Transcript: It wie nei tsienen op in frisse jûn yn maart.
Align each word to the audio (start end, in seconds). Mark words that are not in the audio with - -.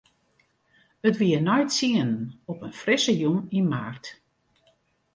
It 1.07 1.15
wie 1.19 1.35
nei 1.47 1.63
tsienen 1.73 2.13
op 2.49 2.59
in 2.67 2.77
frisse 2.81 3.13
jûn 3.21 3.39
yn 3.57 3.67
maart. 3.71 4.05